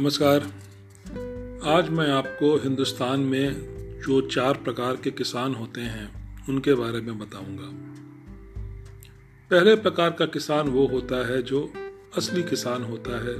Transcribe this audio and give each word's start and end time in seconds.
नमस्कार। 0.00 0.40
आज 1.64 1.88
मैं 1.88 2.10
आपको 2.10 2.56
हिंदुस्तान 2.56 3.20
में 3.20 3.52
जो 4.00 4.20
चार 4.20 4.54
प्रकार 4.54 4.96
के 4.96 5.10
किसान 5.10 5.54
होते 5.54 5.80
हैं, 5.80 6.36
उनके 6.48 6.74
बारे 6.74 7.00
में 7.00 7.18
बताऊँगा। 7.18 7.70
पहले 9.50 9.76
प्रकार 9.76 10.10
का 10.10 10.26
किसान 10.26 10.68
वो 10.68 10.86
होता 10.86 11.26
है 11.26 11.42
जो 11.42 11.72
असली 12.16 12.42
किसान 12.42 12.82
होता 12.82 13.10
है, 13.10 13.34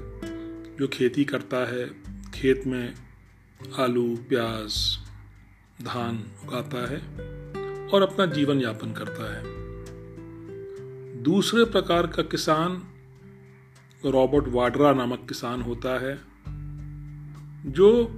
जो 0.76 0.88
खेती 0.88 1.24
करता 1.24 1.56
है, 1.56 1.86
खेत 2.34 2.66
में 2.66 2.94
आलू, 3.78 4.16
प्याज, 4.16 4.98
धान 5.82 6.24
उगाता 6.44 6.90
है 6.90 6.98
और 7.88 8.02
अपना 8.02 8.26
जीवन 8.26 8.60
यापन 8.60 8.92
करता 8.92 9.36
है। 9.36 9.42
दूसरे 11.22 11.64
प्रकार 11.64 12.06
का 12.06 12.22
किसान 12.22 12.82
रॉबर्ट 14.04 14.44
वाड्रा 14.48 14.92
नामक 14.92 15.26
किसान 15.28 15.62
होता 15.62 15.98
है 15.98 16.35
जो 17.66 18.08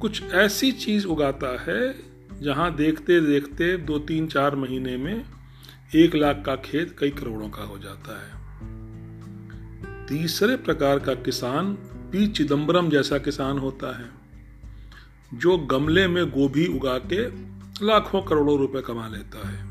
कुछ 0.00 0.22
ऐसी 0.22 0.72
चीज़ 0.72 1.06
उगाता 1.06 1.60
है, 1.62 1.94
जहाँ 2.42 2.74
देखते 2.74 3.20
देखते 3.20 3.76
दो 3.76 3.98
तीन 3.98 4.26
चार 4.26 4.56
महीने 4.56 4.96
में 4.96 5.24
एक 5.94 6.14
लाख 6.14 6.42
का 6.46 6.56
खेत 6.56 6.96
कई 6.98 7.10
करोड़ों 7.10 7.48
का 7.48 7.62
हो 7.62 7.78
जाता 7.78 8.18
है। 8.20 8.30
तीसरे 10.06 10.56
प्रकार 10.56 10.98
का 10.98 11.14
किसान 11.14 11.72
पी 12.12 12.26
चिदम्बरम 12.28 12.90
जैसा 12.90 13.18
किसान 13.18 13.58
होता 13.58 13.98
है, 13.98 14.10
जो 15.34 15.58
गमले 15.58 16.06
में 16.08 16.24
गोभी 16.30 16.66
उगा 16.66 16.98
के 17.12 17.26
लाखों 17.86 18.22
करोड़ों 18.22 18.58
रुपए 18.58 18.80
कमा 18.80 19.08
लेता 19.08 19.48
है। 19.48 19.70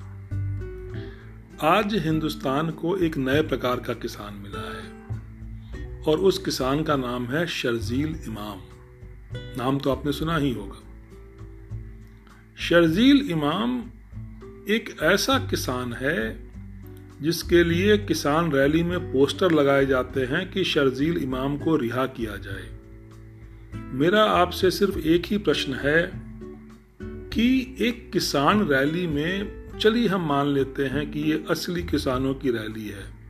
आज 1.72 1.96
हिंदुस्तान 1.96 2.70
को 2.72 2.98
एक 2.98 3.18
नए 3.18 3.42
प्रकार 3.42 3.80
का 3.80 3.94
किसान 3.94 4.34
मिला 4.34 4.66
है, 4.74 4.86
और 6.08 6.20
उस 6.20 6.38
किसान 6.38 6.84
का 6.84 6.96
नाम 6.96 7.26
है 7.26 7.48
शर्जील 7.48 8.16
इमाम। 8.28 8.62
नाम 9.58 9.80
तो 9.80 9.92
आपने 9.92 10.12
सुना 10.12 10.38
ही 10.38 10.54
होगा। 10.54 10.80
शर्जील 12.58 13.32
इमाम 13.32 13.80
एक 14.70 14.98
ऐसा 15.02 15.48
किसान 15.50 15.94
है 15.94 16.50
जिसके 17.22 17.64
लिए 17.64 17.98
किसान 17.98 18.52
रैली 18.52 18.84
में 18.84 19.14
पोस्टर 19.14 19.52
लगाए 19.52 19.86
जाते 19.86 20.22
हैं 20.22 20.52
कि 20.52 20.64
शर्जील 20.64 21.18
इमाम 21.18 21.58
को 21.58 21.76
रिहा 21.76 22.06
किया 22.06 22.38
जाए। 22.38 22.70
मेरा 23.76 24.24
आपसे 24.24 24.72
सिर्फ़ 24.72 25.00
एक 25.00 25.26
ही 25.26 25.38
प्रश्न 25.38 25.74
है 25.74 26.12
कि 27.04 27.78
एक 27.82 28.12
किसान 28.12 28.68
रैली 28.68 29.08
में, 29.08 29.70
चलिए 29.80 30.08
हम 30.08 30.28
मान 30.28 30.48
लेते 30.48 30.86
हैं 30.86 31.12
कि 31.12 31.20
ये 31.20 31.44
असली 31.50 31.84
किसानों 31.84 32.34
की 32.34 32.52
रैली 32.52 32.88
है। 32.88 33.21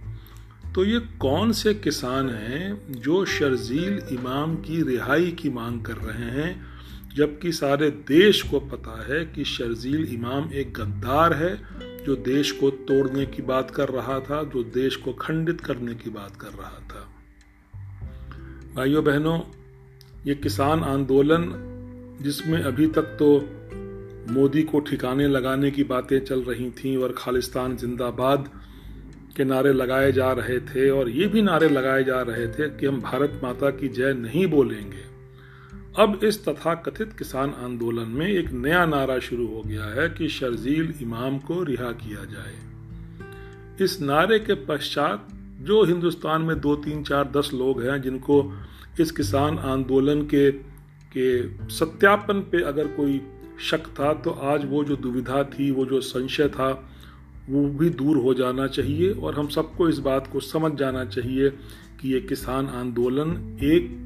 तो 0.76 0.86
ये 0.86 1.00
कौन 1.00 1.52
से 1.52 1.74
किसान 1.74 2.30
हैं 2.30 2.92
जो 2.92 3.26
शर्जील 3.26 4.02
इमाम 4.12 4.56
की 4.56 4.84
रिहाई 4.84 5.32
की 5.32 5.50
मांग 5.50 5.82
कर 5.82 5.94
रहे 5.94 6.42
हैं, 6.42 6.66
जबकि 7.16 7.52
सारे 7.52 7.90
देश 7.90 8.42
को 8.42 8.60
पता 8.60 9.14
है 9.14 9.26
कि 9.26 9.44
शर्जील 9.44 10.04
इमाम 10.04 10.54
एक 10.54 10.74
गद्दार 10.74 11.34
है, 11.34 11.56
जो 12.06 12.16
देश 12.16 12.52
को 12.52 12.70
तोड़ने 12.70 13.26
की 13.26 13.42
बात 13.42 13.72
कर 13.72 13.90
रहा 13.90 14.20
था, 14.20 14.44
जो 14.44 14.64
देश 14.64 14.96
को 14.96 15.14
खंडित 15.14 15.62
करने 15.62 15.96
की 15.96 16.10
बात 16.10 16.36
कर 16.36 16.48
रहा 16.48 16.80
था। 16.92 17.14
भाइयों, 18.76 19.04
बहनों, 19.04 19.40
ये 20.28 20.36
किसान 20.36 20.84
आंदोलन, 20.84 21.54
जिसमें 22.22 22.64
अभी 22.64 22.88
तक 22.88 23.02
तो 23.02 23.50
मोदी 24.34 24.64
को 24.64 24.80
ठिकाने 24.80 25.28
लगाने 25.28 25.72
की 25.72 25.84
बातें 25.84 26.26
चल 26.26 26.42
रही 26.42 26.72
थीं 26.72 26.98
और 26.98 27.16
खालिस्तान 27.18 27.78
जिंदाबाद 27.78 28.50
के 29.38 29.44
नारे 29.44 29.74
लगाए 29.74 30.12
जा 30.12 30.32
रहे 30.32 30.60
थे 30.60 30.90
और 30.90 31.10
ये 31.10 31.28
भी 31.28 31.42
नारे 31.42 31.70
लगाए 31.70 32.04
जा 32.04 32.22
रहे 32.22 32.48
थे 32.48 32.70
कि 32.70 32.86
हम 32.86 33.02
भारत 33.02 33.40
माता 33.44 33.70
की 33.70 33.88
जय 33.88 34.14
नहीं 34.14 34.48
बोलेंगे। 34.48 35.12
अब 36.00 36.20
इस 36.24 36.46
तथा 36.46 36.74
कथित 36.74 37.14
किसान 37.20 37.50
आंदोलन 37.50 38.10
में 38.10 38.28
एक 38.28 38.52
नया 38.52 38.86
नारा 38.86 39.20
शुरू 39.20 39.48
हो 39.48 39.62
गया 39.66 39.86
है 39.86 40.10
कि 40.10 40.28
शर्जील 40.28 40.94
इमाम 41.02 41.38
को 41.38 41.64
रिहा 41.64 41.92
किया 41.92 42.24
जाए। 42.26 42.54
इस 43.82 44.02
नारे 44.02 44.40
के 44.40 44.54
पश्चात 44.54 45.28
जो 45.62 45.84
हिंदुस्तान 45.84 46.42
में 46.42 46.60
दो, 46.60 46.76
तीन, 46.76 47.04
चार, 47.04 47.32
दस 47.38 47.52
लोग 47.54 47.82
हैं 47.82 48.02
जिनको 48.02 48.54
इस 49.00 49.12
किसान 49.12 49.58
आंदोलन 49.58 50.22
के 50.22 50.52
के 51.18 51.30
सत्यापन 51.70 52.40
पे 52.40 52.62
अगर 52.64 52.88
कोई 52.88 53.22
शक 53.60 53.88
था 54.00 54.14
तो 54.14 54.32
आज 54.32 54.62
वो 54.66 54.84
जो 54.84 54.96
दुविधा 54.96 55.44
थी, 55.44 55.72
वो 55.72 55.86
जो 55.86 56.02
संशय 56.02 56.48
था 56.48 56.90
वो 57.52 57.68
भी 57.70 57.90
दूर 57.90 58.18
हो 58.18 58.34
जाना 58.34 58.68
चाहिए 58.68 59.12
और 59.12 59.36
हम 59.36 59.48
सबको 59.48 59.90
इस 59.90 60.00
बात 60.00 60.28
को 60.28 60.40
समझ 60.40 60.80
जाना 60.80 61.06
चाहिए 61.06 61.50
कि 62.02 62.14
ये 62.14 62.22
किसान 62.22 62.68
आंदोलन 62.68 63.58
एक 63.64 63.98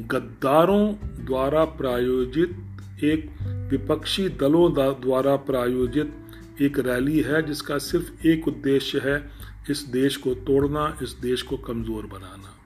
गद्दारों 0.00 0.94
द्वारा 1.24 1.64
प्रायोजित, 1.64 2.56
एक 3.04 3.30
विपक्षी 3.70 4.28
दलों 4.28 4.72
द्वारा 5.00 5.36
प्रायोजित 5.36 6.14
एक 6.62 6.78
रैली 6.78 7.20
है, 7.20 7.46
जिसका 7.46 7.78
सिर्फ़ 7.78 8.26
एक 8.26 8.48
उद्देश्य 8.48 9.00
है, 9.04 9.30
इस 9.70 9.80
देश 9.82 10.16
को 10.16 10.34
तोड़ना, 10.34 10.98
इस 11.02 11.10
देश 11.10 11.42
को 11.42 11.56
कमज़ोर 11.56 12.06
बनाना। 12.06 12.56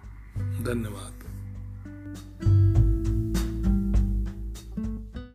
धन्यवाद। 0.65 1.34